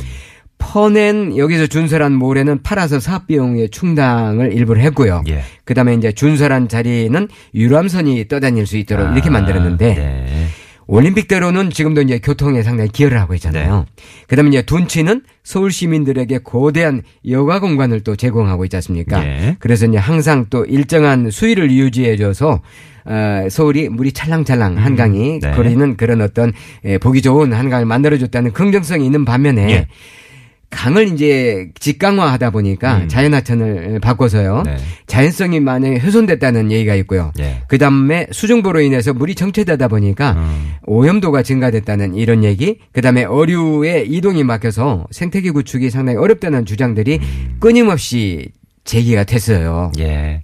퍼낸 0.61 1.37
여기서 1.37 1.67
준설한 1.67 2.13
모래는 2.13 2.63
팔아서 2.63 3.01
사업비용의 3.01 3.71
충당을 3.71 4.53
일부를 4.53 4.83
했고요. 4.83 5.25
예. 5.29 5.43
그 5.65 5.75
다음에 5.75 5.95
이제 5.95 6.13
준설한 6.13 6.69
자리는 6.69 7.29
유람선이 7.55 8.29
떠다닐 8.29 8.67
수 8.67 8.77
있도록 8.77 9.13
이렇게 9.13 9.29
아, 9.29 9.33
만들었는데, 9.33 9.95
네. 9.95 10.47
올림픽대로는 10.87 11.71
지금도 11.71 12.03
이제 12.03 12.19
교통에 12.19 12.63
상당히 12.63 12.91
기여를 12.91 13.21
하고 13.21 13.35
있잖아요. 13.35 13.87
네. 13.97 14.03
그다음에 14.27 14.49
이제 14.49 14.63
둔치는 14.63 15.23
서울 15.45 15.71
시민들에게 15.71 16.39
거대한 16.39 17.03
여가 17.29 17.61
공간을 17.61 18.01
또 18.01 18.17
제공하고 18.17 18.65
있지 18.65 18.77
않습니까? 18.77 19.25
예. 19.25 19.57
그래서 19.61 19.87
이제 19.87 19.99
항상 19.99 20.47
또 20.51 20.65
일정한 20.65 21.31
수위를 21.31 21.71
유지해줘서 21.71 22.61
어, 23.05 23.47
서울이 23.49 23.89
물이 23.89 24.13
찰랑찰랑 24.13 24.79
한강이 24.79 25.39
네. 25.41 25.51
거리는 25.53 25.97
그런 25.97 26.21
어떤 26.23 26.53
예, 26.85 26.99
보기 26.99 27.23
좋은 27.23 27.53
한강을 27.53 27.87
만들어줬다는 27.87 28.53
긍정성이 28.53 29.07
있는 29.07 29.25
반면에 29.25 29.71
예. 29.71 29.87
강을 30.71 31.09
이제 31.09 31.69
직강화하다 31.79 32.51
보니까 32.51 32.99
음. 32.99 33.09
자연하천을 33.09 33.99
바꿔서요. 34.01 34.63
네. 34.65 34.77
자연성이 35.07 35.61
만약에 35.61 35.99
훼손됐다는 35.99 36.71
얘기가 36.71 36.95
있고요. 36.97 37.33
예. 37.41 37.63
그 37.69 37.77
다음에 37.77 38.29
수중보로 38.31 38.81
인해서 38.81 39.13
물이 39.13 39.35
정체되다 39.35 39.89
보니까 39.89 40.33
음. 40.33 40.75
오염도가 40.87 41.43
증가됐다는 41.43 42.15
이런 42.15 42.45
얘기, 42.45 42.79
그 42.93 43.03
다음에 43.03 43.25
어류의 43.25 44.09
이동이 44.09 44.45
막혀서 44.45 45.09
생태계 45.11 45.51
구축이 45.51 45.91
상당히 45.91 46.19
어렵다는 46.19 46.65
주장들이 46.65 47.19
음. 47.21 47.57
끊임없이 47.59 48.51
제기가 48.91 49.23
됐어요. 49.23 49.93
예. 50.01 50.43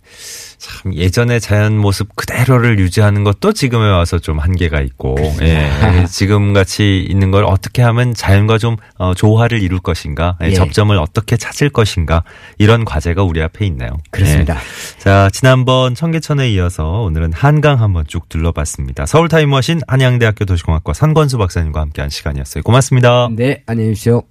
참 0.59 0.95
예전의 0.95 1.41
자연 1.41 1.77
모습 1.77 2.15
그대로를 2.15 2.79
유지하는 2.79 3.25
것도 3.25 3.53
지금에 3.53 3.91
와서 3.91 4.21
좀 4.21 4.39
한계가 4.39 4.81
있고 4.83 5.17
예. 5.43 5.69
지금 6.09 6.53
같이 6.53 7.05
있는 7.09 7.33
걸 7.33 7.45
어떻게 7.45 7.83
하면 7.83 8.15
자연과 8.15 8.59
좀 8.59 8.77
어, 8.99 9.15
조화를 9.15 9.61
이룰 9.61 9.81
것인가 9.81 10.39
예, 10.43 10.47
예. 10.47 10.55
접점을 10.55 10.97
어떻게 10.97 11.37
찾을 11.37 11.71
것인가 11.71 12.23
이런 12.59 12.85
과제가 12.85 13.25
우리 13.25 13.43
앞에 13.43 13.67
있네요. 13.67 13.91
그렇습니다. 14.13 14.55
예. 14.55 15.01
자 15.01 15.29
지난번 15.33 15.97
청계천에 15.97 16.49
이어서 16.53 17.03
오늘은 17.03 17.33
한강 17.33 17.81
한번 17.81 18.05
쭉 18.07 18.29
둘러봤습니다. 18.29 19.07
서울 19.07 19.29
타임머신 19.29 19.81
한양대학교 19.89 20.45
도시공학과 20.45 20.93
산권수 20.93 21.39
박사님과 21.39 21.81
함께한 21.81 22.11
시간이었어요. 22.11 22.63
고맙습니다. 22.63 23.29
네, 23.33 23.65
안녕히 23.67 23.91
계십시오. 23.91 24.23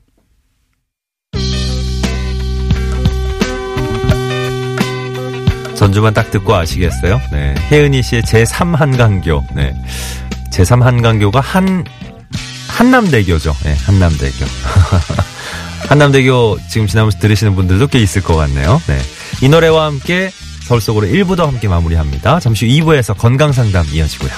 전주만 5.86 6.16
딱 6.16 6.32
듣고 6.32 6.56
아시겠어요? 6.56 7.22
네. 7.32 7.54
혜은이 7.72 8.02
씨의 8.02 8.24
제3한강교. 8.24 9.54
네. 9.54 9.72
제3한강교가 10.52 11.40
한, 11.42 11.86
한남대교죠. 12.70 13.56
네, 13.64 13.76
한남대교. 13.86 14.46
한남대교 15.88 16.58
지금 16.72 16.88
지나면서 16.88 17.20
들으시는 17.20 17.54
분들도 17.54 17.86
꽤 17.88 18.00
있을 18.00 18.24
것 18.24 18.36
같네요. 18.36 18.82
네. 18.88 19.00
이 19.44 19.50
노래와 19.50 19.86
함께 19.86 20.32
서울 20.64 20.82
속으로 20.82 21.06
1부도 21.06 21.46
함께 21.46 21.68
마무리합니다. 21.68 22.40
잠시 22.40 22.66
후 22.66 22.86
2부에서 22.86 23.16
건강 23.16 23.52
상담 23.52 23.86
이어지고요. 23.94 24.32